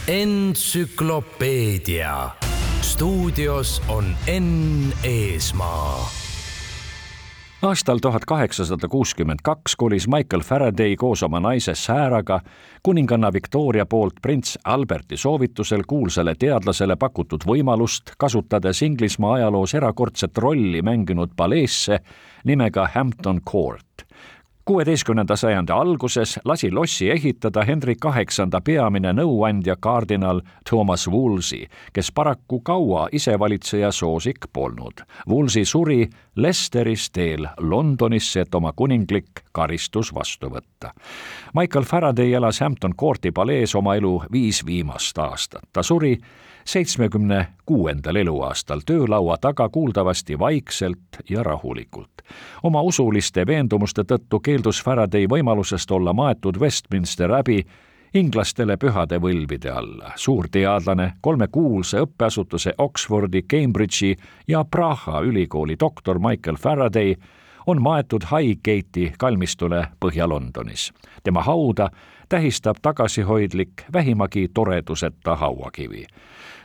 entsüklopeedia. 0.08 2.30
stuudios 2.80 3.82
on 3.88 4.04
Enn 4.26 4.92
Eesmaa 5.04 6.08
aastal 7.62 7.98
tuhat 7.98 8.24
kaheksasada 8.24 8.88
kuuskümmend 8.88 9.38
kaks 9.42 9.76
kolis 9.76 10.08
Michael 10.08 10.42
Faraday 10.42 10.96
koos 10.96 11.22
oma 11.22 11.40
naise 11.40 11.74
Sarah'ga 11.74 12.40
kuninganna 12.82 13.32
Victoria 13.32 13.86
poolt 13.86 14.14
prints 14.22 14.58
Alberti 14.64 15.16
soovitusel 15.16 15.82
kuulsale 15.86 16.34
teadlasele 16.38 16.96
pakutud 16.96 17.40
võimalust, 17.46 18.02
kasutades 18.18 18.82
Inglismaa 18.82 19.34
ajaloos 19.34 19.74
erakordset 19.74 20.38
rolli 20.38 20.82
mänginud 20.82 21.30
paleesse 21.36 21.98
nimega 22.44 22.88
Hampton 22.94 23.40
Court 23.50 23.95
kuueteistkümnenda 24.66 25.36
sajandi 25.36 25.72
alguses 25.72 26.40
lasi 26.44 26.72
lossi 26.72 27.10
ehitada 27.10 27.64
Henry 27.64 27.94
Kaheksanda 28.00 28.60
peamine 28.60 29.12
nõuandja 29.12 29.76
kardinal 29.80 30.40
Thomas 30.68 31.06
Wolsey, 31.08 31.68
kes 31.92 32.10
paraku 32.12 32.60
kaua 32.60 33.06
isevalitseja 33.12 33.92
soosik 33.92 34.48
polnud. 34.52 35.04
Wolsey 35.28 35.64
suri 35.64 36.08
Lesteris 36.36 37.10
teel 37.10 37.46
Londonisse, 37.58 38.40
et 38.40 38.54
oma 38.54 38.72
kuninglik 38.76 39.44
karistus 39.52 40.14
vastu 40.14 40.50
võtta. 40.50 40.90
Michael 41.54 41.84
Faraday 41.84 42.34
elas 42.34 42.60
Hampton 42.60 42.96
Courti 42.98 43.30
palees 43.30 43.74
oma 43.74 43.94
elu 43.94 44.22
viis 44.32 44.66
viimast 44.66 45.18
aastat. 45.18 45.62
ta 45.72 45.82
suri 45.82 46.18
seitsmekümne 46.66 47.46
kuuendal 47.66 48.16
eluaastal 48.16 48.80
töölaua 48.86 49.36
taga 49.40 49.68
kuuldavasti 49.68 50.38
vaikselt 50.38 51.22
ja 51.30 51.42
rahulikult. 51.42 52.10
oma 52.62 52.82
usuliste 52.82 53.46
veendumuste 53.46 54.02
tõttu 54.02 54.40
keeldus 54.40 54.82
Faraday 54.82 55.26
võimalusest 55.30 55.90
olla 55.90 56.12
maetud 56.12 56.56
Westminster 56.60 57.32
Abbey 57.32 57.62
inglastele 58.14 58.76
pühade 58.76 59.18
võlvide 59.20 59.70
alla. 59.70 60.12
suur 60.16 60.48
teadlane, 60.50 61.12
kolme 61.20 61.48
kuulsa 61.48 62.00
õppeasutuse 62.02 62.74
Oxfordi, 62.78 63.42
Cambridge'i 63.42 64.16
ja 64.48 64.64
Praha 64.64 65.20
ülikooli 65.20 65.76
doktor 65.80 66.18
Michael 66.18 66.56
Faraday 66.56 67.14
on 67.66 67.82
maetud 67.82 68.22
Highgate'i 68.30 69.12
kalmistule 69.18 69.86
Põhja-Londonis. 70.04 70.92
tema 71.22 71.42
hauda 71.42 71.90
tähistab 72.28 72.76
tagasihoidlik 72.82 73.84
vähimagi 73.92 74.48
toreduseta 74.54 75.36
hauakivi. 75.36 76.06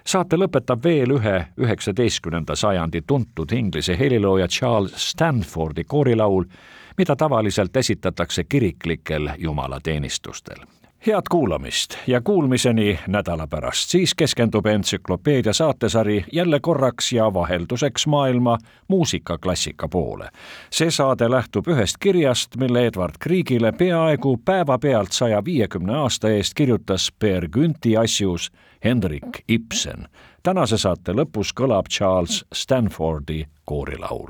Saate 0.06 0.36
lõpetab 0.36 0.84
veel 0.84 1.14
ühe 1.14 1.36
üheksateistkümnenda 1.58 2.56
sajandi 2.56 3.02
tuntud 3.08 3.52
inglise 3.52 3.98
helilooja 4.00 4.48
Charles 4.48 5.10
Stanfordi 5.12 5.84
koorilaul, 5.84 6.46
mida 6.98 7.16
tavaliselt 7.16 7.78
esitatakse 7.78 8.44
kiriklikel 8.44 9.30
jumalateenistustel 9.38 10.81
head 11.08 11.22
kuulamist 11.30 11.98
ja 12.08 12.22
kuulmiseni 12.22 13.00
nädala 13.08 13.48
pärast, 13.48 13.90
siis 13.90 14.16
keskendub 14.16 14.66
entsüklopeedia 14.66 15.54
saatesari 15.54 16.26
jälle 16.32 16.60
korraks 16.60 17.14
ja 17.14 17.34
vahelduseks 17.34 18.08
maailma 18.08 18.58
muusikaklassika 18.88 19.88
poole. 19.88 20.30
see 20.72 20.92
saade 20.92 21.32
lähtub 21.32 21.68
ühest 21.68 21.96
kirjast, 22.00 22.56
mille 22.58 22.86
Edward 22.86 23.14
Kriegile 23.20 23.72
peaaegu 23.72 24.38
päevapealt 24.46 25.12
saja 25.12 25.46
viiekümne 25.46 25.94
aasta 25.94 26.30
eest 26.30 26.54
kirjutas 26.54 27.12
Per 27.20 27.48
Günti 27.50 27.98
asjus 27.98 28.52
Hendrik 28.84 29.44
Ibsen. 29.48 30.08
tänase 30.44 30.78
saate 30.78 31.12
lõpus 31.12 31.54
kõlab 31.62 31.86
Charles 31.90 32.46
Stanfordi 32.54 33.46
koorilaul. 33.66 34.30